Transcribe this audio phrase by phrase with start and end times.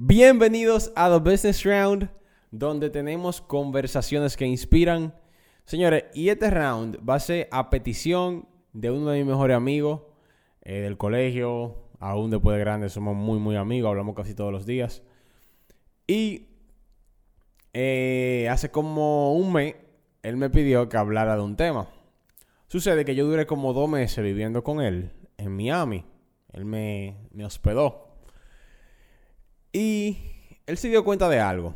[0.00, 2.08] Bienvenidos a The Business Round,
[2.52, 5.12] donde tenemos conversaciones que inspiran.
[5.64, 10.02] Señores, y este round va a ser a petición de uno de mis mejores amigos
[10.62, 14.66] eh, del colegio, aún después de grandes somos muy, muy amigos, hablamos casi todos los
[14.66, 15.02] días.
[16.06, 16.46] Y
[17.72, 19.74] eh, hace como un mes,
[20.22, 21.88] él me pidió que hablara de un tema.
[22.68, 26.04] Sucede que yo duré como dos meses viviendo con él en Miami.
[26.52, 28.07] Él me, me hospedó.
[29.72, 30.18] Y
[30.66, 31.74] él se dio cuenta de algo.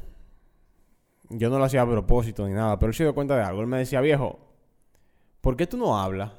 [1.28, 3.60] Yo no lo hacía a propósito ni nada, pero él se dio cuenta de algo.
[3.60, 4.38] Él me decía, viejo,
[5.40, 6.32] ¿por qué tú no hablas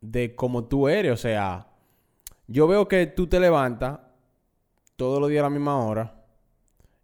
[0.00, 1.12] de cómo tú eres?
[1.12, 1.68] O sea,
[2.46, 4.00] yo veo que tú te levantas
[4.96, 6.24] todos los días a la misma hora.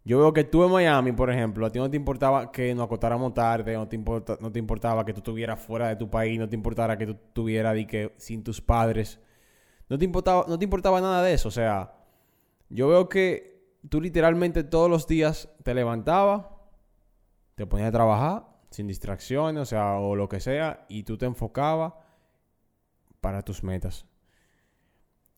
[0.03, 2.85] Yo veo que tú en Miami, por ejemplo, a ti no te importaba que nos
[2.85, 6.49] acostáramos tarde, no te, no te importaba que tú estuvieras fuera de tu país, no
[6.49, 7.77] te importara que tú estuvieras
[8.17, 9.19] sin tus padres.
[9.89, 11.49] No te importaba, no te importaba nada de eso.
[11.49, 11.93] O sea,
[12.69, 13.50] yo veo que
[13.89, 16.45] tú literalmente todos los días te levantabas,
[17.55, 21.25] te ponías a trabajar sin distracciones, o sea, o lo que sea, y tú te
[21.25, 21.93] enfocabas
[23.19, 24.05] para tus metas.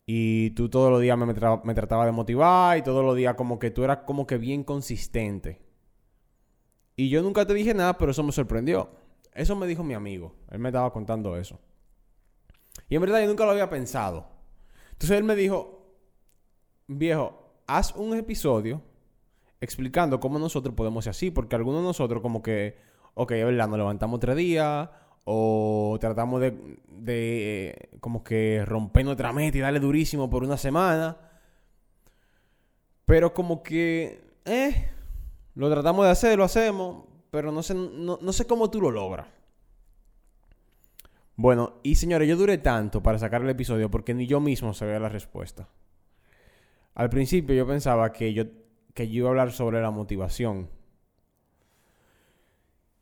[0.06, 3.58] Y tú todos los días me, me tratabas de motivar y todos los días como
[3.58, 5.62] que tú eras como que bien consistente.
[6.96, 8.92] Y yo nunca te dije nada, pero eso me sorprendió.
[9.32, 10.36] Eso me dijo mi amigo.
[10.52, 11.60] Él me estaba contando eso.
[12.90, 14.28] Y en verdad yo nunca lo había pensado.
[14.92, 15.96] Entonces él me dijo,
[16.88, 18.82] viejo, haz un episodio
[19.62, 22.78] explicando cómo nosotros podemos ser así, porque algunos de nosotros como que,
[23.14, 23.68] ok, ¿verdad?
[23.68, 24.90] Nos levantamos tres días
[25.26, 31.18] o tratamos de, de como que romper nuestra meta y darle durísimo por una semana,
[33.06, 34.90] pero como que, eh,
[35.56, 38.92] lo tratamos de hacer, lo hacemos, pero no sé, no, no sé cómo tú lo
[38.92, 39.28] logras.
[41.36, 45.00] Bueno, y señores, yo duré tanto para sacar el episodio porque ni yo mismo sabía
[45.00, 45.68] la respuesta.
[46.96, 48.46] Al principio yo pensaba que yo,
[48.94, 50.70] que iba a hablar sobre la motivación.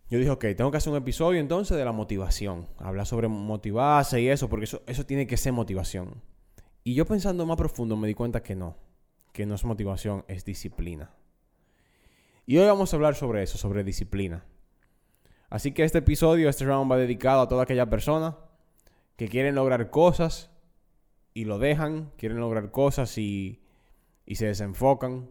[0.09, 2.67] Yo dije, ok, tengo que hacer un episodio entonces de la motivación.
[2.77, 6.21] Hablar sobre motivarse y eso, porque eso, eso tiene que ser motivación.
[6.83, 8.77] Y yo pensando más profundo me di cuenta que no,
[9.31, 11.11] que no es motivación, es disciplina.
[12.45, 14.45] Y hoy vamos a hablar sobre eso, sobre disciplina.
[15.49, 18.37] Así que este episodio, este round va dedicado a toda aquella persona
[19.15, 20.49] que quieren lograr cosas
[21.33, 23.60] y lo dejan, quieren lograr cosas y
[24.31, 25.29] y se desenfocan,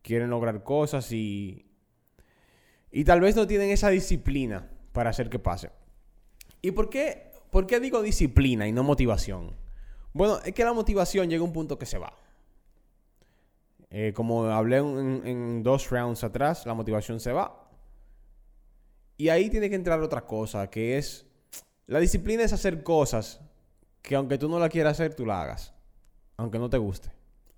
[0.00, 1.66] quieren lograr cosas y,
[2.92, 5.72] y tal vez no tienen esa disciplina para hacer que pase.
[6.60, 9.56] ¿Y por qué, por qué digo disciplina y no motivación?
[10.12, 12.16] Bueno, es que la motivación llega a un punto que se va.
[13.90, 17.72] Eh, como hablé en, en, dos rounds atrás, la motivación se va.
[19.16, 21.26] Y ahí tiene que entrar otra cosa, que es...
[21.88, 23.40] La disciplina es hacer cosas
[24.00, 25.74] que aunque tú no la quieras hacer, tú la hagas.
[26.36, 27.10] Aunque no te guste.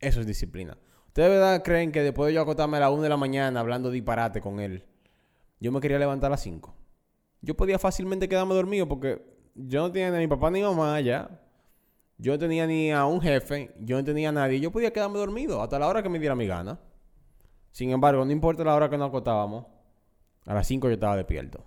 [0.05, 0.77] Eso es disciplina.
[1.07, 3.59] ¿Ustedes de verdad creen que después de yo acostarme a las 1 de la mañana
[3.59, 4.85] hablando disparate con él,
[5.61, 6.75] yo me quería levantar a las 5?
[7.41, 10.69] Yo podía fácilmente quedarme dormido porque yo no tenía ni a mi papá ni a
[10.69, 11.41] mi mamá allá.
[12.19, 14.61] Yo no tenía ni a un jefe, yo no tenía a nadie.
[14.61, 16.79] Yo podía quedarme dormido hasta la hora que me diera mi gana.
[17.71, 19.65] Sin embargo, no importa la hora que nos acostábamos,
[20.45, 21.65] a las 5 yo estaba despierto.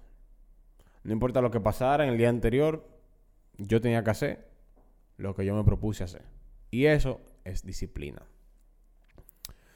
[1.02, 2.88] No importa lo que pasara en el día anterior,
[3.58, 4.48] yo tenía que hacer
[5.18, 6.38] lo que yo me propuse hacer.
[6.70, 8.22] Y eso es disciplina.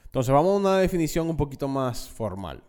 [0.04, 2.62] Entonces vamos a una definición un poquito más formal.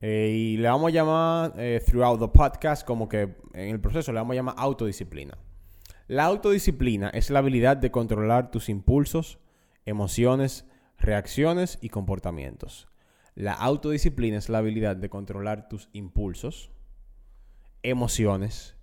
[0.00, 4.12] Eh, y le vamos a llamar eh, throughout the podcast como que en el proceso
[4.12, 5.38] le vamos a llamar autodisciplina.
[6.08, 9.38] La autodisciplina es la habilidad de controlar tus impulsos,
[9.86, 10.66] emociones,
[10.98, 12.88] reacciones y comportamientos.
[13.34, 16.70] La autodisciplina es la habilidad de controlar tus impulsos,
[17.82, 18.76] emociones,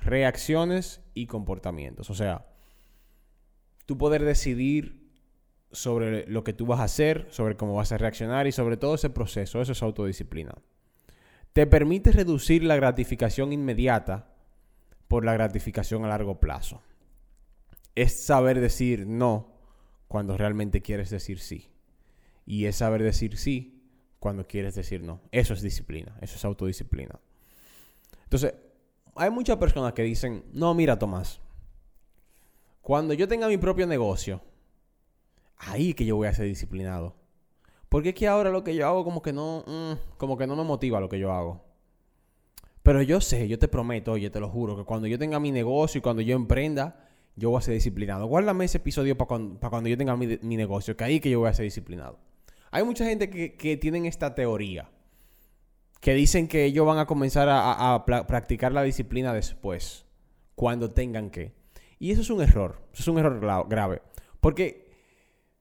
[0.00, 2.10] reacciones y comportamientos.
[2.10, 2.46] O sea,
[3.86, 5.04] tú poder decidir
[5.72, 8.94] sobre lo que tú vas a hacer, sobre cómo vas a reaccionar y sobre todo
[8.94, 9.60] ese proceso.
[9.60, 10.54] Eso es autodisciplina.
[11.52, 14.28] Te permite reducir la gratificación inmediata
[15.08, 16.82] por la gratificación a largo plazo.
[17.94, 19.52] Es saber decir no
[20.08, 21.70] cuando realmente quieres decir sí.
[22.46, 23.82] Y es saber decir sí
[24.18, 25.20] cuando quieres decir no.
[25.30, 27.20] Eso es disciplina, eso es autodisciplina.
[28.24, 28.54] Entonces,
[29.16, 31.40] hay muchas personas que dicen, no, mira, Tomás,
[32.84, 34.42] cuando yo tenga mi propio negocio,
[35.56, 37.16] ahí que yo voy a ser disciplinado.
[37.88, 40.54] Porque es que ahora lo que yo hago como que no, mm, como que no
[40.54, 41.64] me motiva lo que yo hago.
[42.82, 45.50] Pero yo sé, yo te prometo, oye, te lo juro, que cuando yo tenga mi
[45.50, 48.26] negocio y cuando yo emprenda, yo voy a ser disciplinado.
[48.26, 51.54] Guárdame ese episodio para cuando, yo tenga mi, negocio, que ahí que yo voy a
[51.54, 52.18] ser disciplinado.
[52.70, 54.90] Hay mucha gente que, que tienen esta teoría,
[56.02, 60.04] que dicen que ellos van a comenzar a, a practicar la disciplina después,
[60.54, 61.63] cuando tengan que.
[61.98, 64.02] Y eso es un error, eso es un error grave.
[64.40, 64.84] Porque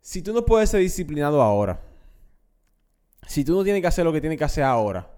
[0.02, 1.80] Si tú no puedes ser disciplinado ahora,
[3.26, 5.10] si tú no tienes que hacer lo que tienes que hacer ahora,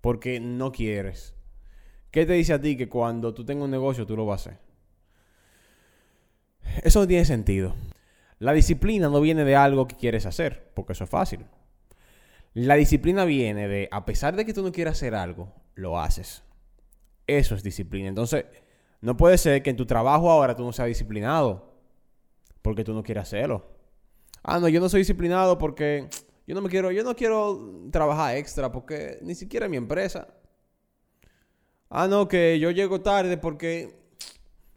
[0.00, 1.34] porque no quieres,
[2.12, 4.50] ¿qué te dice a ti que cuando tú tengas un negocio tú lo vas a
[4.50, 4.60] hacer?
[6.84, 7.74] Eso no tiene sentido.
[8.38, 11.44] La disciplina no viene de algo que quieres hacer, porque eso es fácil.
[12.54, 16.44] La disciplina viene de, a pesar de que tú no quieras hacer algo, lo haces.
[17.26, 18.08] Eso es disciplina.
[18.08, 18.44] Entonces,
[19.00, 21.72] no puede ser que en tu trabajo ahora tú no seas disciplinado,
[22.62, 23.64] porque tú no quieres hacerlo.
[24.42, 26.08] Ah, no, yo no soy disciplinado porque
[26.46, 30.28] yo no me quiero, yo no quiero trabajar extra porque ni siquiera en mi empresa.
[31.90, 33.98] Ah, no, que yo llego tarde porque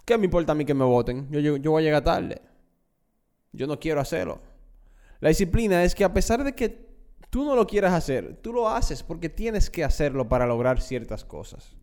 [0.06, 1.28] ¿qué me importa a mí que me voten?
[1.32, 2.42] Yo, yo voy a llegar tarde.
[3.52, 4.42] Yo no quiero hacerlo.
[5.20, 6.90] La disciplina es que a pesar de que
[7.30, 11.24] tú no lo quieras hacer, tú lo haces porque tienes que hacerlo para lograr ciertas
[11.24, 11.76] cosas.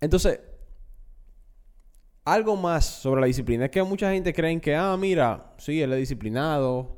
[0.00, 0.40] Entonces,
[2.24, 5.92] algo más sobre la disciplina es que mucha gente cree que, ah, mira, sí, él
[5.92, 6.96] es disciplinado,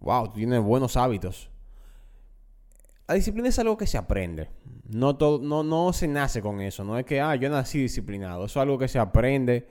[0.00, 1.48] wow, tiene buenos hábitos.
[3.06, 4.48] La disciplina es algo que se aprende.
[4.88, 6.84] No, todo, no, no se nace con eso.
[6.84, 8.46] No es que, ah, yo nací disciplinado.
[8.46, 9.68] Eso es algo que se aprende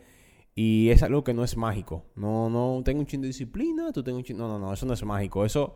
[0.55, 2.05] y es algo que no es mágico.
[2.15, 4.47] No, no, tengo un chingo de disciplina, tú tengo un chingo...
[4.47, 5.45] No, no, no, eso no es mágico.
[5.45, 5.75] Eso,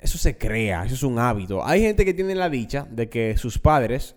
[0.00, 1.64] eso se crea, eso es un hábito.
[1.64, 4.16] Hay gente que tiene la dicha de que sus padres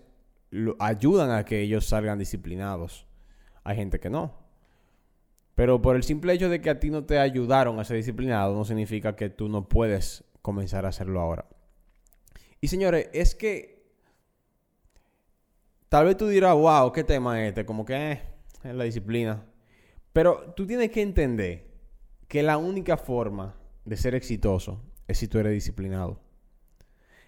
[0.56, 3.06] lo ayudan a que ellos salgan disciplinados.
[3.62, 4.34] Hay gente que no.
[5.54, 8.54] Pero por el simple hecho de que a ti no te ayudaron a ser disciplinado,
[8.54, 11.46] no significa que tú no puedes comenzar a hacerlo ahora.
[12.60, 13.86] Y señores, es que
[15.88, 17.66] tal vez tú dirás, wow, ¿qué tema es este?
[17.66, 18.22] Como que eh,
[18.64, 19.44] es la disciplina.
[20.12, 21.66] Pero tú tienes que entender
[22.28, 26.25] que la única forma de ser exitoso es si tú eres disciplinado.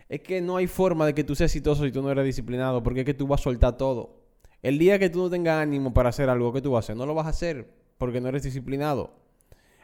[0.09, 2.83] Es que no hay forma de que tú seas exitoso si tú no eres disciplinado,
[2.83, 4.23] porque es que tú vas a soltar todo.
[4.63, 6.97] El día que tú no tengas ánimo para hacer algo que tú vas a hacer,
[6.97, 9.15] no lo vas a hacer porque no eres disciplinado.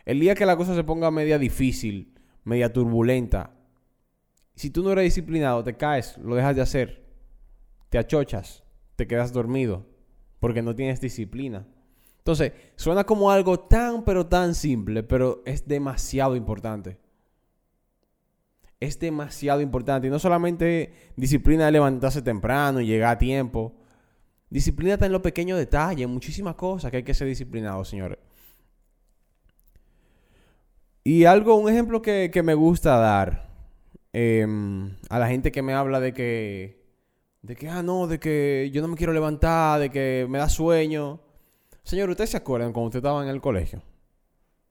[0.04, 3.54] El día que la cosa se ponga media difícil, media turbulenta,
[4.54, 7.04] si tú no eres disciplinado, te caes, lo dejas de hacer,
[7.88, 8.62] te achochas,
[8.96, 9.86] te quedas dormido
[10.38, 11.66] porque no tienes disciplina.
[12.18, 16.98] Entonces, suena como algo tan pero tan simple, pero es demasiado importante.
[18.80, 20.08] Es demasiado importante.
[20.08, 23.74] Y no solamente disciplina de levantarse temprano y llegar a tiempo.
[24.50, 28.18] Disciplina está en los pequeños detalles, muchísimas cosas que hay que ser disciplinado, señores.
[31.02, 33.50] Y algo, un ejemplo que, me gusta dar
[34.12, 36.82] em, a la gente que me habla de que,
[37.42, 40.48] de que, ah, no, de que yo no me quiero levantar, de que me da
[40.48, 41.20] sueño.
[41.82, 43.82] Señor, ¿ustedes se acuerdan cuando usted estaba en el colegio?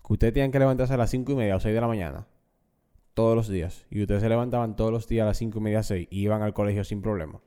[0.06, 2.26] Que ustedes tenían que levantarse a las 5 y media o 6 de la mañana.
[3.14, 3.86] Todos los días.
[3.90, 6.42] Y ustedes se levantaban todos los días a las 5 y media, 6 y iban
[6.42, 7.42] al colegio sin problema.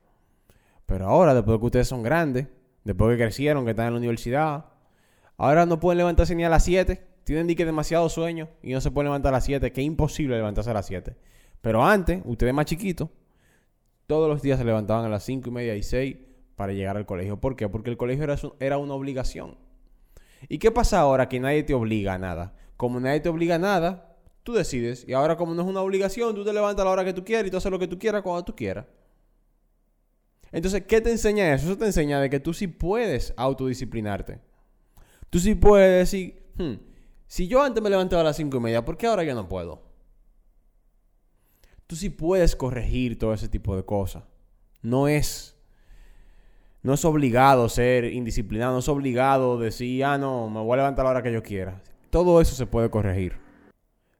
[0.85, 2.47] Pero ahora, después de que ustedes son grandes,
[2.83, 4.65] después de que crecieron, que están en la universidad,
[5.35, 7.05] ahora no pueden levantarse ni a las 7.
[7.25, 10.37] Tienen que demasiado sueño y no se pueden levantar a las 7, que es imposible
[10.37, 11.15] levantarse a las 7.
[11.59, 13.09] Pero antes, ustedes más chiquitos,
[14.07, 16.15] todos los días se levantaban a las 5 y media y 6
[16.55, 17.41] para llegar al colegio.
[17.41, 17.67] ¿Por qué?
[17.67, 19.57] Porque el colegio era, era una obligación.
[20.47, 22.55] ¿Y qué pasa ahora que nadie te obliga a nada?
[22.77, 24.06] Como nadie te obliga a nada,
[24.47, 25.03] tú decides.
[25.05, 27.25] Y ahora como no es una obligación, tú te levantas a la hora que tú
[27.25, 28.85] quieras y tú haces lo que tú quieras cuando tú quieras.
[30.53, 31.65] Entonces, ¿qué te enseña eso?
[31.65, 34.39] Eso te enseña de que tú sí puedes autodisciplinarte.
[35.29, 36.75] Tú sí puedes decir, hmm,
[37.27, 39.49] si yo antes me levantaba a las cinco y media, ¿por qué ahora ya no
[39.49, 39.81] puedo?
[41.85, 44.23] Tú sí puedes corregir todo ese tipo de cosas.
[44.81, 45.57] No es,
[46.83, 51.05] no es obligado ser indisciplinado, no es obligado decir, ah, no, me voy a levantar
[51.05, 51.81] a la hora que yo quiera.
[52.11, 53.46] Todo eso se puede corregir.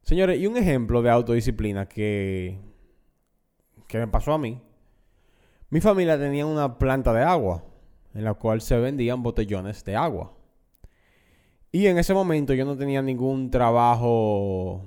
[0.07, 2.57] Señores, y un ejemplo de autodisciplina que,
[3.87, 4.61] que me pasó a mí
[5.69, 7.61] mi familia tenía una planta de agua
[8.13, 10.33] en la cual se vendían botellones de agua.
[11.73, 14.85] Y en ese momento yo no tenía ningún trabajo.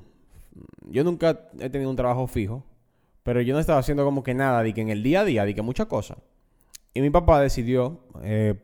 [0.88, 2.64] Yo nunca he tenido un trabajo fijo.
[3.22, 5.44] Pero yo no estaba haciendo como que nada, de que en el día a día,
[5.44, 6.16] de que muchas cosas.
[6.94, 8.54] Y mi papá decidió eh,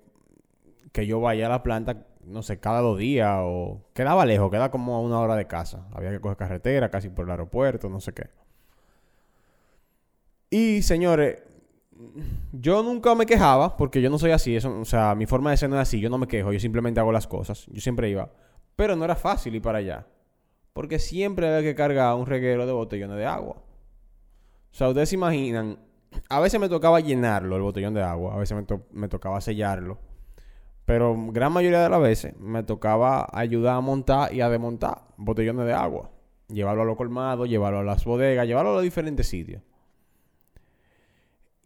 [0.92, 3.82] que yo vaya a la planta, no sé, cada dos días o...
[3.94, 5.86] Quedaba lejos, quedaba como a una hora de casa.
[5.92, 8.28] Había que coger carretera, casi por el aeropuerto, no sé qué.
[10.50, 11.42] Y señores,
[12.52, 14.56] yo nunca me quejaba, porque yo no soy así.
[14.56, 16.00] Eso, o sea, mi forma de ser no es así.
[16.00, 17.66] Yo no me quejo, yo simplemente hago las cosas.
[17.66, 18.30] Yo siempre iba.
[18.74, 20.06] Pero no era fácil ir para allá.
[20.72, 23.56] Porque siempre había que cargar un reguero de botellones de agua.
[23.56, 25.78] O sea, ustedes se imaginan.
[26.28, 28.34] A veces me tocaba llenarlo, el botellón de agua.
[28.34, 29.98] A veces me, me tocaba sellarlo.
[30.86, 35.66] Pero gran mayoría de las veces me tocaba ayudar a montar y a desmontar botellones
[35.66, 36.10] de agua.
[36.48, 39.62] Llevarlo a los colmados, llevarlo a las bodegas, llevarlo a diferentes sitios.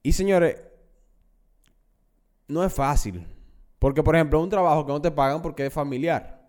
[0.02, 0.56] Y señores,
[2.48, 3.26] no es fácil.
[3.78, 6.40] Porque, por ejemplo, un trabajo que no te pagan porque es familiar.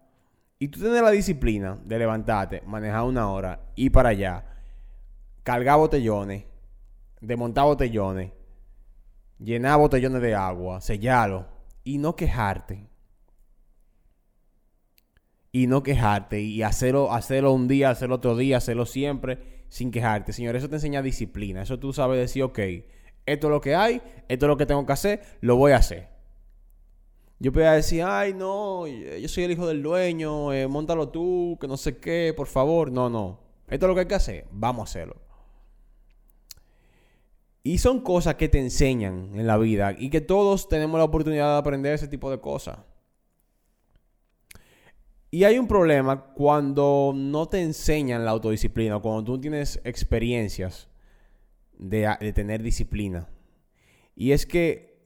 [0.57, 4.45] y tú tienes la disciplina de levantarte, manejar una hora, ir para allá,
[5.43, 6.45] cargar botellones,
[7.19, 8.31] desmontar botellones,
[9.39, 12.89] llenar botellones de agua, sellarlo y no quejarte.
[15.51, 20.33] Y no quejarte y hacerlo, hacerlo un día, hacerlo otro día, hacerlo siempre sin quejarte.
[20.33, 21.61] Señor, eso te enseña disciplina.
[21.61, 22.59] Eso tú sabes decir, ok,
[23.25, 25.77] esto es lo que hay, esto es lo que tengo que hacer, lo voy a
[25.77, 26.09] hacer.
[27.39, 31.67] Yo podía decir, ay, no, yo soy el hijo del dueño, eh, montalo tú, que
[31.67, 32.91] no sé qué, por favor.
[32.91, 33.39] No, no.
[33.67, 35.15] Esto es lo que hay que hacer, vamos a hacerlo.
[37.63, 41.53] Y son cosas que te enseñan en la vida y que todos tenemos la oportunidad
[41.53, 42.79] de aprender ese tipo de cosas.
[45.33, 50.89] Y hay un problema cuando no te enseñan la autodisciplina, cuando tú tienes experiencias
[51.77, 53.29] de, tener disciplina.
[54.13, 54.99] Y es que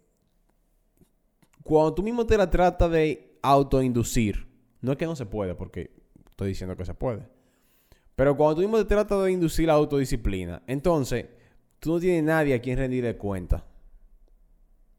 [1.63, 4.47] cuando tú mismo te la tratas de autoinducir,
[4.81, 5.91] no es que no se puede, porque
[6.29, 7.27] estoy diciendo que se puede.
[8.15, 11.27] Pero cuando tú mismo te tratas de inducir la autodisciplina, entonces
[11.86, 13.63] tú no tienes nadie a quien rendirle cuenta.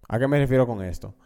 [0.07, 1.17] ¿A qué me refiero con esto?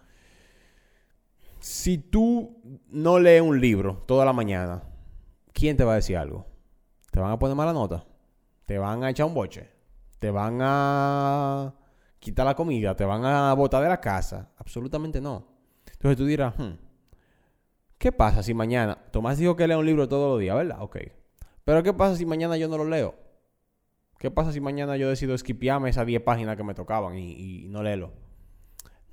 [1.59, 4.83] Si tú no lees un libro toda la mañana,
[5.53, 6.47] ¿quién te va a decir algo?
[7.11, 8.07] ¿Te van a poner mala nota?
[8.65, 9.69] ¿Te van a echar un boche?
[10.19, 11.75] ¿Te van a
[12.19, 12.97] quitar la comida?
[12.97, 14.53] ¿Te van a botar de la casa?
[14.57, 15.47] Absolutamente no.
[15.93, 16.79] Entonces tú dirás, hmm,
[17.99, 18.97] ¿qué pasa si mañana...
[19.11, 20.81] Tomás dijo que lee un libro todos los días, ¿verdad?
[20.81, 20.97] Ok.
[21.65, 23.30] Pero ¿qué pasa si mañana yo no lo leo?
[24.21, 27.83] ¿Qué pasa si mañana yo decido esquipiarme esas 10 páginas que me tocaban y, no
[27.83, 28.13] leerlo?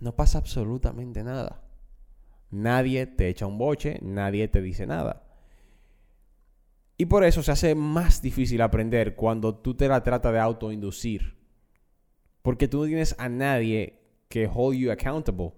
[0.02, 1.64] No pasa absolutamente nada.
[2.52, 5.24] Nadie te echa un boche, nadie te dice nada.
[6.98, 11.38] Y por eso se hace más difícil aprender cuando tú te la tratas de autoinducir.
[12.42, 15.54] Porque tú no tienes a nadie que hold you accountable.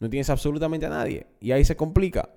[0.00, 1.28] No tienes absolutamente a nadie.
[1.38, 2.28] Y ahí se complica.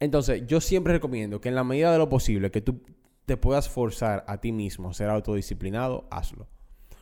[0.00, 2.82] Entonces, yo siempre recomiendo que en la medida de lo posible que tú
[3.26, 6.48] te puedas forzar a ti mismo a ser autodisciplinado, hazlo.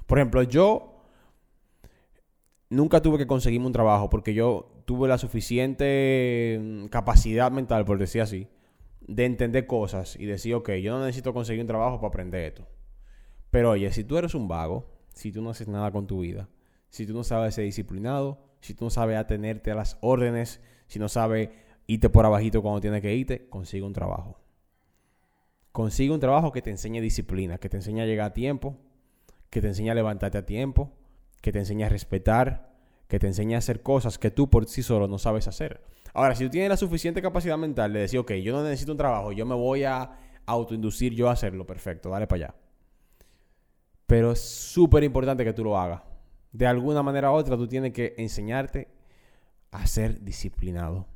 [0.06, 1.02] Por ejemplo, yo
[2.70, 7.98] nunca tuve que conseguirme un trabajo porque yo tuve la suficiente mm, capacidad mental, por
[7.98, 8.48] decir así,
[9.00, 12.66] de entender cosas y decir, ok, yo no necesito conseguir un trabajo para aprender esto.
[13.50, 16.48] Pero oye, si tú eres un vago, si tú no haces nada con tu vida,
[16.88, 20.98] si tú no sabes ser disciplinado, si tú no sabes atenerte a las órdenes, si
[20.98, 21.50] no sabes
[21.86, 24.41] irte por abajito cuando tienes que irte, consigue un trabajo.
[25.72, 28.76] Consigue un trabajo que te enseñe disciplina, que te enseñe a llegar a tiempo,
[29.48, 30.92] que te enseñe a levantarte a tiempo,
[31.40, 32.72] que te enseñe a respetar,
[33.08, 35.82] que te enseñe a hacer cosas que tú por sí solo no sabes hacer.
[36.14, 38.98] Ahora, si tú tienes la suficiente capacidad mental de decir, ok, yo no necesito un
[38.98, 40.10] trabajo, yo me voy a
[40.46, 42.54] autoinducir yo a hacerlo, perfecto, dale para allá.
[44.06, 46.02] Pero es súper importante que tú lo hagas.
[46.52, 48.88] De alguna manera u otra, tú tienes que enseñarte
[49.70, 51.06] a ser disciplinado.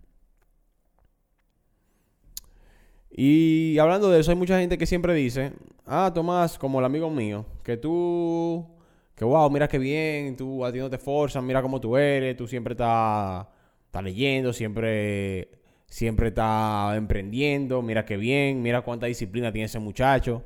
[3.19, 5.53] Y hablando de eso, hay mucha gente que siempre dice,
[5.87, 8.67] ah, Tomás, como el amigo mío, que tú,
[9.15, 12.37] que wow, mira qué bien, tú a ti no te forzan, mira cómo tú eres,
[12.37, 13.47] tú siempre estás
[13.87, 15.49] está leyendo, siempre,
[15.87, 20.43] siempre está emprendiendo, mira qué bien, mira cuánta disciplina tiene ese muchacho.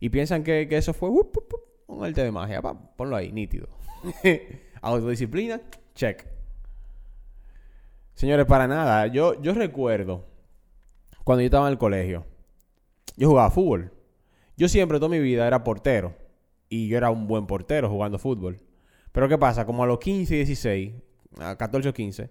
[0.00, 3.68] Y piensan que, eso fue un arte de magia, ponlo ahí, nítido.
[4.80, 5.60] Autodisciplina,
[5.94, 6.24] check.
[8.14, 10.24] Señores, para nada, yo, yo recuerdo
[11.26, 12.24] cuando yo estaba en el colegio,
[13.16, 13.92] yo jugaba fútbol.
[14.56, 16.14] Yo siempre, toda mi vida, era portero.
[16.68, 18.60] Y yo era un buen portero jugando fútbol.
[19.10, 19.66] Pero ¿qué pasa?
[19.66, 20.94] Como a los 15, 16,
[21.40, 22.30] a 14 o 15,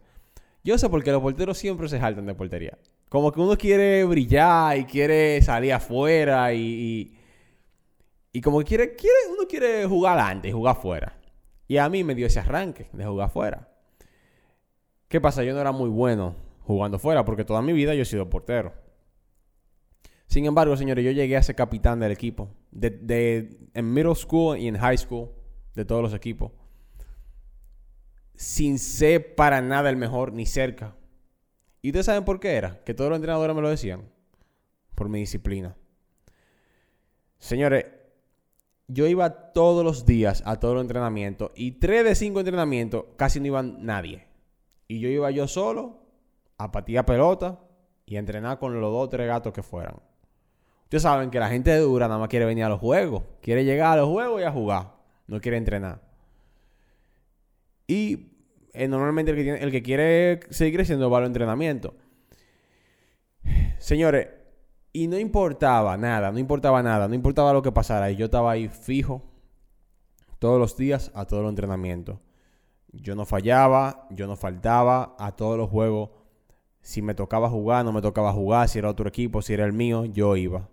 [0.63, 2.77] yo sé por qué los porteros siempre se saltan de portería.
[3.09, 7.17] Como que uno quiere brillar y quiere salir afuera y,
[8.31, 11.19] y, como que quiere, quiere, uno quiere jugar adelante y jugar afuera.
[11.67, 13.67] Y a mí me dio ese arranque de jugar afuera.
[15.09, 15.43] ¿Qué pasa?
[15.43, 18.84] Yo no era muy bueno jugando fuera porque toda mi vida yo he sido portero.
[20.27, 22.49] Sin embargo, señores, yo llegué a ser capitán del equipo.
[22.71, 25.29] De, en middle school y en high school,
[25.75, 26.51] de todos los equipos.
[28.35, 30.95] Sin ser para nada el mejor, ni cerca.
[31.81, 32.83] ¿Y ustedes saben por qué era?
[32.83, 34.09] Que todos los entrenadores me lo decían.
[34.95, 35.75] Por mi disciplina.
[37.37, 37.85] Señores,
[38.87, 41.51] yo iba todos los días a todos los entrenamientos.
[41.55, 44.27] Y tres de cinco entrenamientos casi no iban nadie.
[44.87, 45.99] Y yo iba yo solo
[46.57, 47.59] a patear pelota
[48.05, 49.95] y a entrenar con los dos o tres gatos que fueran.
[50.99, 53.23] Saben que la gente de dura nada más quiere venir a los juegos.
[53.41, 54.93] Quiere llegar a los juegos y a jugar.
[55.27, 56.01] No quiere entrenar.
[57.87, 58.31] Y
[58.73, 61.95] eh, normalmente el que, el que quiere seguir creciendo va al entrenamiento.
[63.77, 64.27] Señores,
[64.91, 68.11] y no importaba nada, no importaba nada, no importaba lo que pasara.
[68.11, 69.21] Y yo estaba ahí fijo
[70.39, 72.19] todos los días a todos los entrenamientos.
[72.91, 76.11] Yo no fallaba, yo no faltaba a todos los juegos
[76.81, 79.73] Si me tocaba jugar, no me tocaba jugar, si era otro equipo, si era el
[79.73, 80.69] mío, yo iba.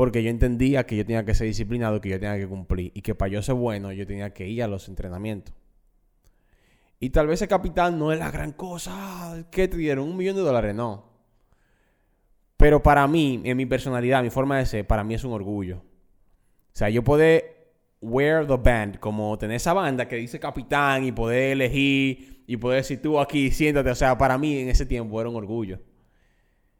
[0.00, 2.90] Porque yo entendía que yo tenía que ser disciplinado, que yo tenía que cumplir.
[2.94, 5.54] Y que para yo ser bueno, yo tenía que ir a los entrenamientos.
[6.98, 9.46] Y tal vez el capitán no es la gran cosa.
[9.50, 10.08] ¿Qué te dieron?
[10.08, 11.04] Un millón de dólares, no.
[12.56, 15.82] Pero para mí, en mi personalidad, mi forma de ser, para mí es un orgullo.
[15.82, 21.12] O sea, yo poder wear the band, como tener esa banda que dice capitán y
[21.12, 23.90] poder elegir y poder decir tú aquí, siéntate.
[23.90, 25.78] O sea, para mí en ese tiempo era un orgullo.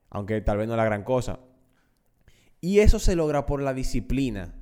[0.09, 1.39] Aunque tal vez no es la gran cosa.
[2.61, 4.55] Y eso se logra por la disciplina.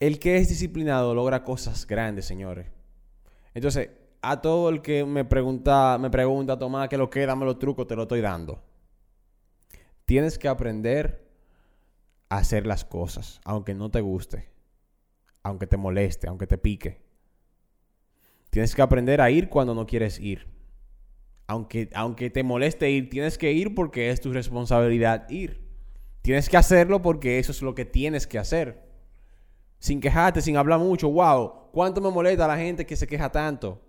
[0.00, 2.66] El que es disciplinado logra cosas grandes, señores.
[3.54, 3.90] Entonces,
[4.22, 7.86] a todo el que me pregunta, me pregunta, Tomás, que lo que, dame los trucos,
[7.86, 8.62] te lo estoy dando.
[10.04, 11.30] Tienes que aprender
[12.28, 14.50] a hacer las cosas, aunque no te guste,
[15.42, 17.02] aunque te moleste, aunque te pique.
[18.50, 20.53] Tienes que aprender a ir cuando no quieres ir.
[21.46, 25.62] Aunque, aunque te moleste ir, tienes que ir porque es tu responsabilidad ir.
[26.22, 28.82] Tienes que hacerlo porque eso es lo que tienes que hacer.
[29.78, 31.10] Sin quejarte, sin hablar mucho.
[31.10, 33.80] Wow, ¿cuánto me molesta la gente que se queja tanto?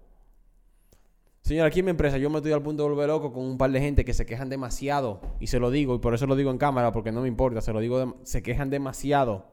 [1.41, 3.57] Señor, aquí en mi empresa yo me estoy al punto de volver loco con un
[3.57, 5.21] par de gente que se quejan demasiado.
[5.39, 7.61] Y se lo digo, y por eso lo digo en cámara, porque no me importa,
[7.61, 9.45] se lo digo, se quejan demasiado.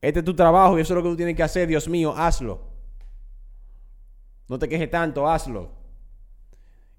[0.00, 2.14] Este es tu trabajo y eso es lo que tú tienes que hacer, Dios mío,
[2.16, 2.60] hazlo.
[4.48, 5.77] No te quejes tanto, hazlo.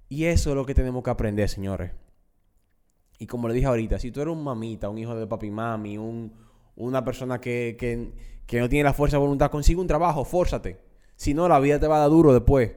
[0.09, 1.91] Y eso es lo que tenemos que aprender, señores.
[3.19, 5.97] Y como le dije ahorita, si tú eres un mamita, un hijo de papi mami,
[5.97, 6.33] un,
[6.75, 8.11] una persona que, que,
[8.45, 10.81] que no tiene la fuerza de voluntad, consigue un trabajo, fórzate.
[11.15, 12.71] Si no, la vida te va a dar duro después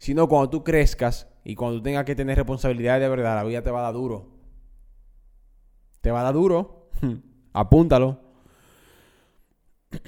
[0.00, 3.62] sino cuando tú crezcas y cuando tú tengas que tener responsabilidades de verdad, la vida
[3.62, 4.28] te va a dar duro.
[6.00, 6.88] Te va a dar duro.
[7.52, 8.18] Apúntalo.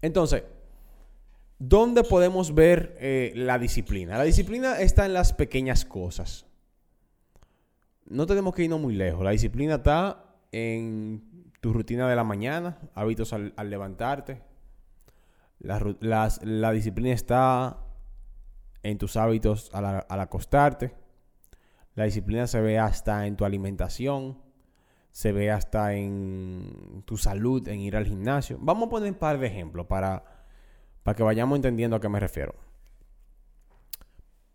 [0.00, 0.44] Entonces,
[1.68, 4.18] ¿dónde podemos ver eh, la disciplina?
[4.18, 6.46] La disciplina está en las pequeñas cosas.
[8.06, 9.24] No tenemos que irnos muy lejos.
[9.24, 14.42] La disciplina está en tu rutina de la mañana, hábitos al levantarte,
[15.64, 17.78] la, disciplina está
[18.82, 20.94] en tus hábitos al, acostarte.
[21.94, 24.42] La disciplina se ve hasta en tu alimentación.
[25.12, 28.58] Se ve hasta en tu salud, en ir al gimnasio.
[28.60, 30.24] Vamos a poner un par de ejemplos para,
[31.04, 32.54] para que vayamos entendiendo a qué me refiero.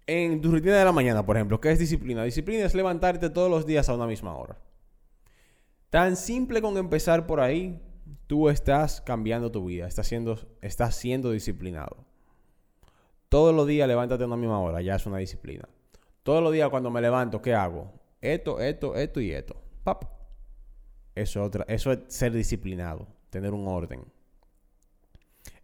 [0.05, 2.23] En tu rutina de la mañana, por ejemplo, ¿qué es disciplina?
[2.23, 4.57] Disciplina es levantarte todos los días a una misma hora.
[5.91, 7.79] Tan simple con empezar por ahí
[8.25, 12.05] tú estás cambiando tu vida, estás siendo, disciplinado.
[13.29, 15.69] Todos los días levántate a una misma hora, ya es una disciplina.
[16.23, 17.93] Todos los días cuando me levanto, ¿qué hago?
[18.19, 19.55] Esto, esto, esto y esto.
[19.83, 20.05] Pap.
[21.13, 24.03] Eso, otra, eso es ser disciplinado, tener un orden.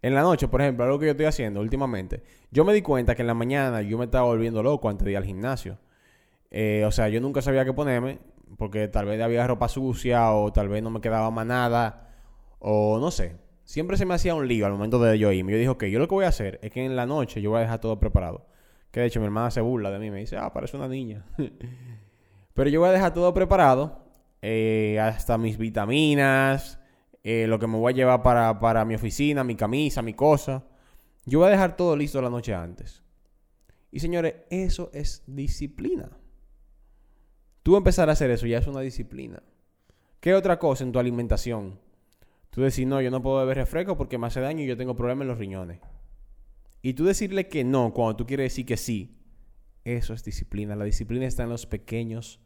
[0.02, 3.14] En la noche, por ejemplo, algo que yo estoy haciendo últimamente, yo me di cuenta
[3.14, 5.78] que en la mañana yo me estaba volviendo loco antes de ir al gimnasio.
[6.50, 8.18] Eh, o sea, yo nunca sabía qué ponerme,
[8.58, 12.08] porque tal vez había ropa sucia o tal vez no me quedaba más nada.
[12.58, 13.36] O no sé.
[13.64, 15.52] Siempre se me hacía un lío al momento de yo irme.
[15.52, 17.50] Yo dije, ok, yo lo que voy a hacer es que en la noche yo
[17.50, 18.46] voy a dejar todo preparado.
[18.92, 20.10] Que de hecho mi hermana se burla de mí.
[20.10, 21.24] Me dice, ah, parece una niña.
[22.54, 24.06] Pero yo voy a dejar todo preparado.
[24.40, 26.78] Eh, hasta mis vitaminas.
[27.28, 30.64] Eh, lo que me voy a llevar para, para mi oficina, mi camisa, mi cosa.
[31.24, 33.02] Yo voy a dejar todo listo la noche antes.
[33.90, 36.08] Y señores, eso es disciplina.
[37.64, 39.42] Tú empezar a hacer eso ya es una disciplina.
[40.20, 41.80] ¿Qué otra cosa en tu alimentación?
[42.50, 44.94] Tú decir, no, yo no puedo beber refresco porque me hace daño y yo tengo
[44.94, 45.80] problemas en los riñones.
[46.80, 49.18] Y tú decirle que no cuando tú quieres decir que sí,
[49.82, 50.76] eso es disciplina.
[50.76, 52.38] La disciplina está en los pequeños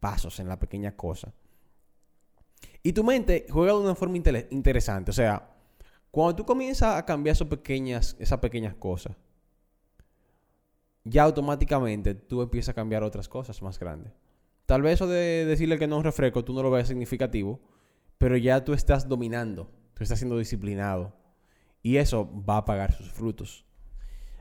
[0.00, 1.34] pasos, en la pequeña cosa.
[2.86, 4.18] Y tu mente juega de una forma
[4.50, 5.10] interesante.
[5.10, 5.50] O sea,
[6.10, 9.16] cuando tú comienzas a cambiar esas pequeñas, esas pequeñas cosas,
[11.02, 14.12] ya automáticamente tú empiezas a cambiar otras cosas más grandes.
[14.66, 17.58] Tal vez eso de decirle que no es un refresco tú no lo veas significativo,
[18.18, 21.16] pero ya tú estás dominando, tú estás siendo disciplinado
[21.82, 23.64] y eso va a pagar sus frutos.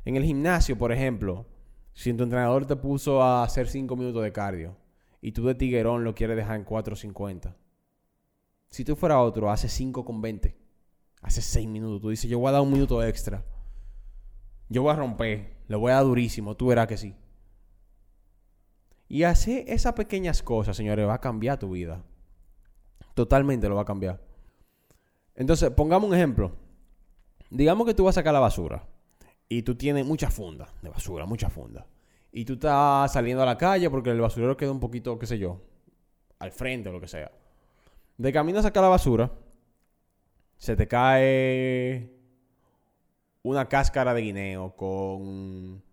[0.03, 1.45] En el gimnasio, por ejemplo,
[1.93, 4.75] si tu entrenador te puso a hacer 5 minutos de cardio
[5.21, 7.55] y tú de tiguerón lo quieres dejar en 4.50,
[8.73, 10.57] si tú fuera otro, hace 5 con 20,
[11.21, 13.45] hace 6 minutos, tú dices, yo voy a dar un minuto extra,
[14.67, 17.15] yo voy a romper, le voy a dar durísimo, tú verás que sí.
[19.07, 22.03] Y hacer esas pequeñas cosas, señores, va a cambiar tu vida.
[23.13, 24.19] Totalmente lo va a cambiar.
[25.35, 26.55] Entonces, pongamos un ejemplo.
[27.51, 28.87] Digamos que tú vas a sacar la basura
[29.47, 31.85] y tú tienes mucha funda de basura, mucha funda.
[32.31, 35.37] Y tú estás saliendo a la calle porque el basurero queda un poquito, qué sé
[35.37, 35.61] yo,
[36.39, 37.31] al frente o lo que sea.
[38.17, 39.31] De camino a sacar la basura,
[40.57, 42.09] se te cae
[43.41, 45.83] una cáscara de guineo con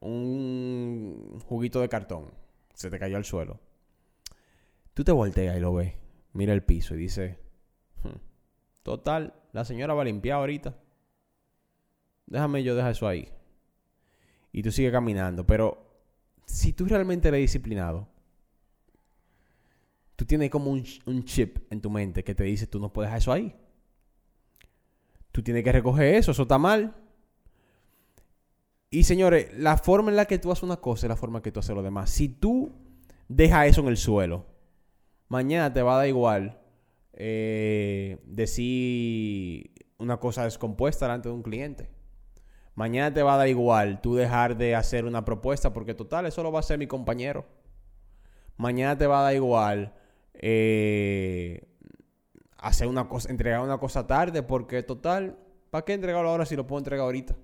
[0.00, 2.32] un juguito de cartón.
[2.74, 3.60] Se te cayó al suelo.
[4.94, 5.94] Tú te volteas y lo ves.
[6.32, 7.38] Mira el piso y dice,
[8.02, 8.18] hmm,
[8.82, 10.74] total, la señora va a limpiar ahorita.
[12.26, 13.28] Déjame yo dejar eso ahí.
[14.50, 15.46] Y tú sigues caminando.
[15.46, 15.84] Pero
[16.46, 18.08] si tú realmente eres disciplinado,
[20.16, 23.18] tú tienes como un, chip en tu mente que te dice, tú no puedes dejar
[23.18, 23.54] eso ahí.
[25.32, 26.94] Tú tienes que recoger eso, eso está mal.
[28.90, 31.42] Y señores, la forma en la que tú haces una cosa es la forma en
[31.42, 32.10] que tú haces lo demás.
[32.10, 32.72] Si tú
[33.28, 34.46] dejas eso en el suelo,
[35.28, 36.60] mañana te va a dar igual
[37.12, 41.90] eh, decir una cosa descompuesta delante de un cliente.
[42.76, 46.42] Mañana te va a dar igual tú dejar de hacer una propuesta porque total, eso
[46.44, 47.46] lo va a hacer mi compañero.
[48.56, 49.94] Mañana te va a dar igual
[50.34, 51.66] eh,
[52.58, 55.38] hacer una cosa, entregar una cosa tarde porque total,
[55.70, 57.36] ¿para qué entregarlo ahora si lo puedo entregar ahorita?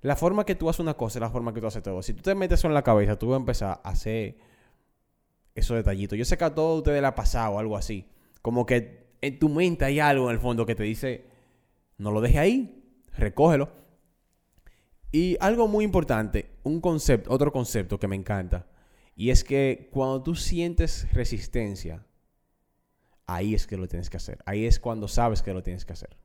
[0.00, 2.02] La forma que tú haces una cosa es la forma que tú haces todo.
[2.02, 4.36] Si tú te metes eso en la cabeza, tú vas a empezar a hacer
[5.54, 6.18] esos detallitos.
[6.18, 8.08] Yo sé que a todos ustedes le ha pasado algo así.
[8.40, 11.24] Como que en tu mente hay algo en el fondo que te dice,
[11.98, 12.84] no lo dejes ahí,
[13.16, 13.70] recógelo.
[15.12, 18.66] Y algo muy importante, un concepto, otro concepto que me encanta,
[19.22, 22.04] y es que cuando tú sientes resistencia,
[23.24, 24.38] ahí es que lo tienes que hacer.
[24.46, 26.16] Ahí es cuando sabes que lo tienes que hacer.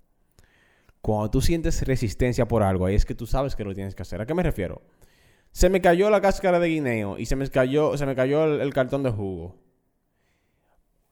[0.99, 4.01] Cuando tú sientes resistencia por algo, ahí es que tú sabes que lo tienes que
[4.01, 4.19] hacer.
[4.19, 4.81] ¿A qué me refiero?
[5.51, 8.73] Se me cayó la cáscara de guineo y se me cayó, se me cayó el,
[8.73, 9.61] cartón de jugo.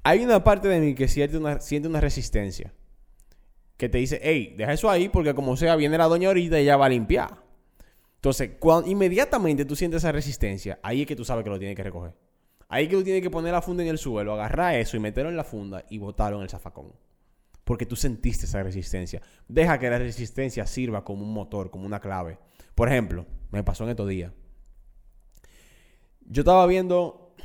[0.02, 2.74] Hay una parte de mí que siente una, resistencia.
[3.78, 6.64] Que te dice, hey, deja eso ahí porque como sea, viene la doña ahorita y
[6.64, 7.45] ella va a limpiar.
[8.26, 11.76] Entonces, cuando inmediatamente tú sientes esa resistencia, ahí es que tú sabes que lo tienes
[11.76, 12.16] que recoger.
[12.68, 15.00] Ahí es que tú tienes que poner la funda en el suelo, agarrar eso y
[15.00, 16.92] meterlo en la funda y botarlo en el zafacón
[17.64, 19.22] porque tú sentiste esa resistencia.
[19.48, 22.40] Deja que la resistencia sirva como un motor, como una clave.
[22.74, 24.32] Por ejemplo, me pasó en estos días.
[26.22, 27.36] Yo estaba viendo,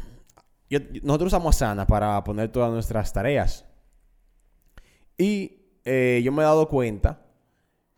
[1.02, 3.66] nosotros usamos Asana para poner todas nuestras tareas.
[5.18, 7.19] Y eh, yo me he dado cuenta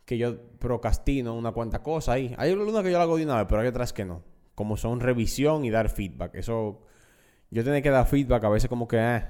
[0.05, 2.33] que yo procrastino una cuanta cosa ahí.
[2.37, 4.23] Hay algunas que yo hago de una vez, pero hay otras que no.
[4.55, 6.35] Como son revisión y dar feedback.
[6.35, 6.81] Eso,
[7.49, 9.23] yo tengo que dar feedback a veces como que, eh,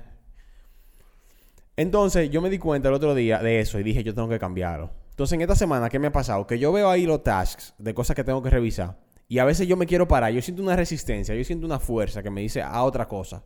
[1.76, 4.38] entonces, yo me di cuenta el otro día de eso y dije, yo tengo que
[4.38, 4.92] cambiarlo.
[5.10, 6.46] Entonces, en esta semana, ¿qué me ha pasado?
[6.46, 9.00] Que yo veo ahí los tasks de cosas que tengo que revisar.
[9.28, 10.32] Y a veces yo me quiero parar.
[10.32, 13.44] Yo siento una resistencia, yo siento una fuerza que me dice a otra cosa.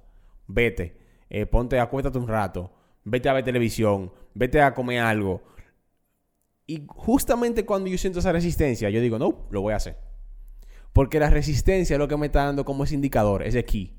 [0.47, 0.97] Vete,
[1.29, 2.71] eh, ponte, acuéstate un rato.
[3.05, 4.11] Vete a ver televisión.
[4.33, 5.41] Vete a comer algo.
[6.67, 9.97] Y justamente cuando yo siento esa resistencia, yo digo, no, lo voy a hacer.
[10.91, 13.97] Porque la resistencia es lo que me está dando como ese indicador, ese key,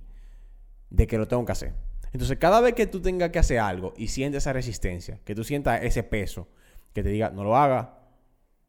[0.90, 1.72] de que lo tengo que hacer.
[2.12, 5.44] Entonces, cada vez que tú tengas que hacer algo y sientes esa resistencia, que tú
[5.44, 6.48] sientas ese peso,
[6.92, 8.00] que te diga, no lo haga,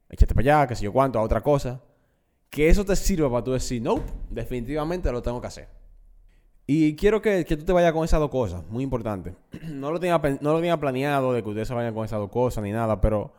[0.10, 1.82] échate para allá, que sé yo cuánto, a otra cosa,
[2.50, 5.68] que eso te sirva para tú decir, no, definitivamente lo tengo que hacer.
[6.66, 9.36] Y quiero que, tú te vayas con esas dos cosas, muy importante.
[9.70, 12.64] No lo, tenía, no lo planeado de que ustedes se vayan con esas dos cosas
[12.64, 13.34] ni nada, pero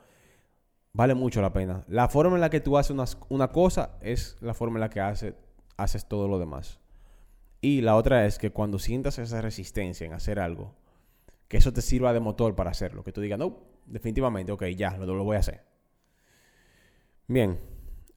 [0.92, 1.84] vale mucho la pena.
[1.88, 4.90] La forma en la que tú haces una, una cosa es la forma en la
[4.90, 5.34] que hace,
[5.76, 6.80] haces todo lo demás.
[7.60, 10.74] Y la otra es que cuando sientas esa resistencia en hacer algo,
[11.48, 13.02] que eso te sirva de motor para hacerlo.
[13.04, 15.64] Que tú digas, no, definitivamente, ok, ya, lo, lo voy a hacer.
[17.26, 17.60] Bien,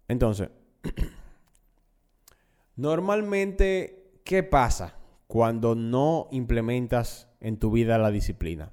[0.08, 0.50] entonces,
[2.76, 8.72] normalmente, ¿qué pasa cuando no implementas en tu vida la disciplina?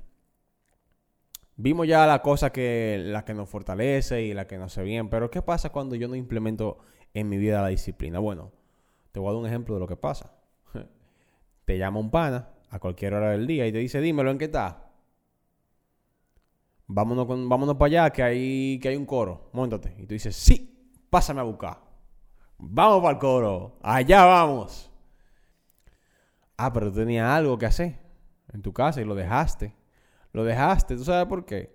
[1.62, 5.10] Vimos ya la cosa que la que nos fortalece y la que nos hace bien,
[5.10, 6.78] pero ¿qué pasa cuando yo no implemento
[7.12, 8.18] en mi vida la disciplina?
[8.18, 8.50] Bueno,
[9.12, 10.32] te voy a dar un ejemplo de lo que pasa
[11.66, 14.46] te llama un pana a cualquier hora del día y te dice, dímelo en qué
[14.46, 14.90] está.
[16.86, 19.50] Vámonos, vámonos para allá, que hay, que hay un coro.
[19.52, 19.94] Móntate.
[19.98, 21.78] Y tú dices, sí, pásame a buscar.
[22.56, 23.78] Vamos para el coro.
[23.82, 24.90] Allá vamos.
[26.56, 27.98] Ah, pero tú tenías algo que hacer
[28.50, 29.74] en tu casa y lo dejaste.
[30.32, 30.96] Lo dejaste.
[30.96, 31.74] ¿Tú sabes por qué?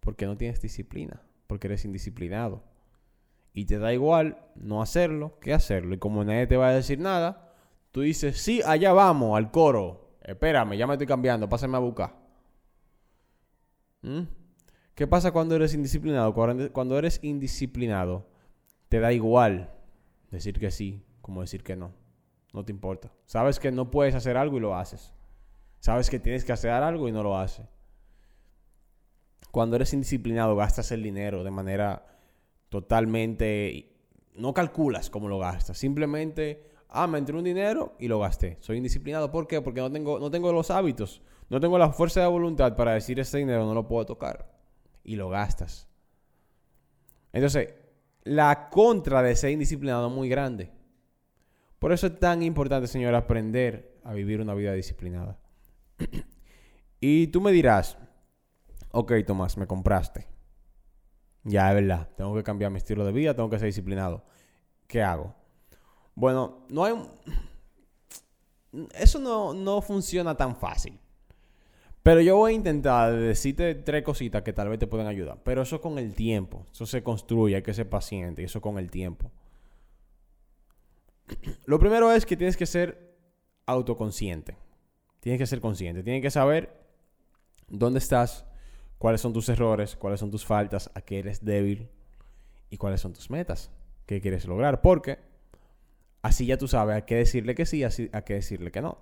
[0.00, 1.22] Porque no tienes disciplina.
[1.46, 2.62] Porque eres indisciplinado.
[3.52, 5.94] Y te da igual no hacerlo que hacerlo.
[5.94, 7.52] Y como nadie te va a decir nada,
[7.92, 10.16] Tú dices, sí, allá vamos, al coro.
[10.22, 12.14] Espérame, ya me estoy cambiando, pásame a buscar.
[14.00, 14.22] ¿Mm?
[14.94, 16.32] ¿Qué pasa cuando eres indisciplinado?
[16.32, 18.26] Cuando eres indisciplinado,
[18.88, 19.70] te da igual
[20.30, 21.92] decir que sí como decir que no.
[22.54, 23.12] No te importa.
[23.26, 25.12] Sabes que no puedes hacer algo y lo haces.
[25.78, 27.66] Sabes que tienes que hacer algo y no lo haces.
[29.50, 32.06] Cuando eres indisciplinado, gastas el dinero de manera
[32.68, 33.88] totalmente...
[34.34, 35.76] No calculas cómo lo gastas.
[35.76, 38.58] Simplemente Ah, me entró un dinero y lo gasté.
[38.60, 39.30] Soy indisciplinado.
[39.30, 39.62] ¿Por qué?
[39.62, 41.22] Porque no tengo, no tengo los hábitos.
[41.48, 44.52] No tengo la fuerza de voluntad para decir ese dinero no lo puedo tocar.
[45.02, 45.88] Y lo gastas.
[47.32, 47.70] Entonces,
[48.24, 50.70] la contra de ser indisciplinado es muy grande.
[51.78, 55.38] Por eso es tan importante, señor, aprender a vivir una vida disciplinada.
[57.00, 57.96] y tú me dirás,
[58.92, 60.26] ok, Tomás, me compraste.
[61.44, 64.24] Ya, es verdad, tengo que cambiar mi estilo de vida, tengo que ser disciplinado.
[64.86, 65.34] ¿Qué hago?
[66.14, 66.94] Bueno, no hay...
[68.94, 70.98] Eso no, no funciona tan fácil.
[72.02, 75.40] Pero yo voy a intentar decirte tres cositas que tal vez te pueden ayudar.
[75.44, 76.66] Pero eso con el tiempo.
[76.72, 78.42] Eso se construye, hay que ser paciente.
[78.42, 79.30] Y eso con el tiempo.
[81.66, 83.14] Lo primero es que tienes que ser
[83.66, 84.56] autoconsciente.
[85.20, 86.02] Tienes que ser consciente.
[86.02, 86.76] Tienes que saber
[87.68, 88.46] dónde estás,
[89.02, 91.88] cuáles son tus errores, cuáles son tus faltas, a qué eres débil
[92.70, 93.72] y cuáles son tus metas,
[94.06, 94.80] qué quieres lograr.
[94.80, 95.18] Porque
[96.22, 98.96] así ya tú sabes a qué decirle que sí, así, a qué decirle que no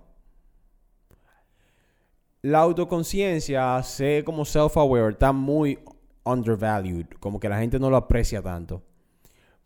[2.41, 5.77] la autoconciencia, sé como self-aware, está muy
[6.23, 8.81] undervalued, como que la gente no lo aprecia tanto.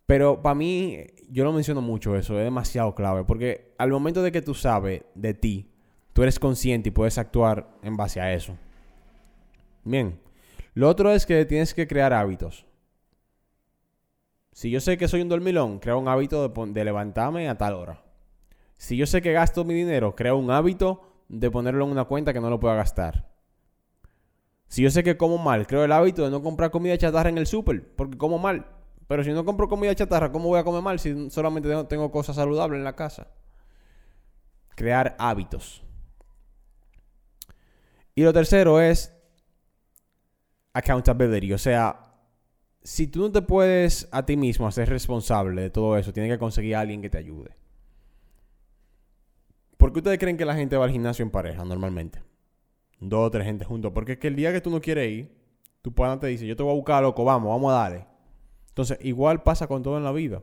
[0.04, 0.98] Pero para mí,
[1.30, 5.02] yo lo menciono mucho eso, es demasiado clave, porque al momento de que tú sabes
[5.14, 5.70] de ti,
[6.12, 8.54] tú eres consciente y puedes actuar en base a eso.
[9.82, 10.20] Bien,
[10.76, 12.66] lo otro es que tienes que crear hábitos.
[14.52, 18.04] Si yo sé que soy un dormilón, creo un hábito de, levantarme a tal hora.
[18.76, 22.34] Si yo sé que gasto mi dinero, creo un hábito de ponerlo en una cuenta
[22.34, 23.26] que no lo pueda gastar.
[24.68, 27.38] Si yo sé que como mal, creo el hábito de no comprar comida chatarra en
[27.38, 28.66] el súper, porque como mal.
[29.08, 32.36] Pero si no compro comida chatarra, ¿cómo voy a comer mal si solamente tengo cosas
[32.36, 33.28] saludables en la casa?
[34.74, 35.82] Crear hábitos.
[38.14, 39.15] Y lo tercero es
[40.76, 41.52] accountability.
[41.52, 41.98] O sea,
[42.82, 46.38] si tú no te puedes a ti mismo hacer responsable de todo eso, tienes que
[46.38, 47.56] conseguir a alguien que te ayude.
[49.76, 52.22] ¿Por qué ustedes creen que la gente va al gimnasio en pareja normalmente?
[53.00, 53.92] Dos o tres gente juntos.
[53.94, 55.36] Porque es que el día que tú no quieres ir,
[55.82, 58.06] tu pana te dice, yo te voy a buscar, loco, vamos, vamos a darle.
[58.68, 60.42] Entonces, igual pasa con todo en la vida.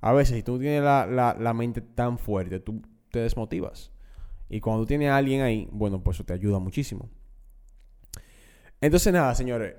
[0.00, 3.92] A veces, si tú tienes la, mente tan fuerte, tú te desmotivas.
[4.48, 7.10] Y cuando tú tienes a alguien ahí, bueno, pues eso te ayuda muchísimo.
[8.80, 9.74] Entonces, nada, señores.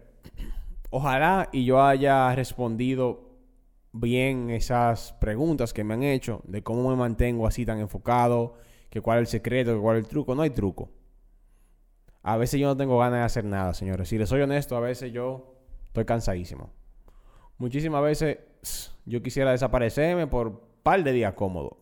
[0.89, 3.29] Ojalá y yo haya respondido
[3.91, 8.55] bien esas preguntas que me han hecho de cómo me mantengo así tan enfocado
[8.89, 10.35] que cuál es el secreto, que cuál es el truco.
[10.35, 10.89] No hay truco.
[12.23, 14.09] A veces yo no tengo ganas de hacer nada, señores.
[14.09, 16.71] Si les soy honesto, a veces yo estoy cansadísimo.
[17.57, 18.39] Muchísimas veces
[19.05, 21.77] yo quisiera desaparecerme por un par de días cómodo.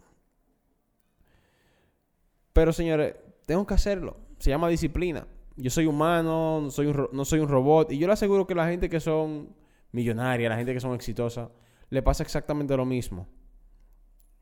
[2.53, 4.17] Pero, señores, tengo que hacerlo.
[4.39, 5.27] Se llama disciplina.
[5.57, 7.91] Yo soy humano, no soy un, no soy un robot.
[7.91, 9.49] Y yo le aseguro que la gente que son
[9.91, 11.49] millonarias, la gente que son exitosas,
[11.89, 13.27] le pasa exactamente lo mismo.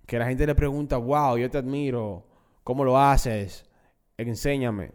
[0.06, 2.26] Que la gente le pregunta, wow, yo te admiro
[2.66, 3.64] ¿Cómo lo haces?
[4.18, 4.92] Enséñame.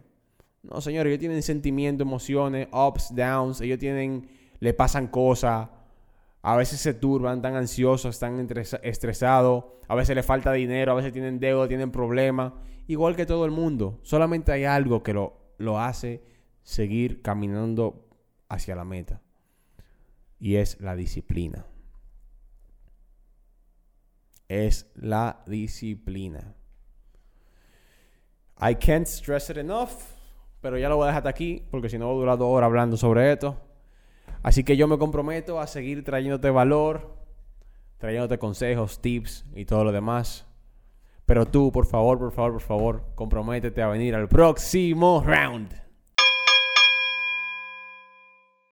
[0.61, 3.61] No, señores, ellos tienen sentimientos, emociones, ups, downs.
[3.61, 4.27] Ellos tienen,
[4.59, 5.69] le pasan cosas.
[6.41, 8.45] A veces se turban, están ansiosos, están
[8.83, 9.63] estresados.
[9.87, 12.51] A veces les falta dinero, a veces tienen deuda, tienen problemas.
[12.87, 13.99] Igual que todo el mundo.
[14.03, 16.23] Solamente hay algo que lo, lo hace
[16.63, 18.07] seguir caminando
[18.49, 19.21] hacia la meta.
[20.39, 21.65] Y es la disciplina.
[24.47, 26.55] Es la disciplina.
[28.59, 29.91] I can't stress it enough.
[30.61, 32.47] Pero ya lo voy a dejar hasta aquí, porque si no voy a durar dos
[32.47, 33.59] horas hablando sobre esto.
[34.43, 37.17] Así que yo me comprometo a seguir trayéndote valor,
[37.97, 40.45] trayéndote consejos, tips y todo lo demás.
[41.31, 45.90] Pero tú, por favor, por favor, por favor, comprométete a venir al próximo round.